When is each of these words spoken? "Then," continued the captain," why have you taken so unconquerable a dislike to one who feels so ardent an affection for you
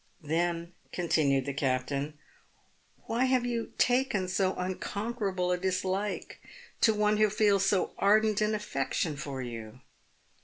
"Then," 0.35 0.73
continued 0.91 1.45
the 1.45 1.53
captain," 1.53 2.17
why 3.05 3.25
have 3.25 3.45
you 3.45 3.71
taken 3.77 4.27
so 4.27 4.55
unconquerable 4.55 5.51
a 5.51 5.59
dislike 5.59 6.41
to 6.81 6.91
one 6.95 7.17
who 7.17 7.29
feels 7.29 7.67
so 7.67 7.93
ardent 7.99 8.41
an 8.41 8.55
affection 8.55 9.15
for 9.15 9.43
you 9.43 9.81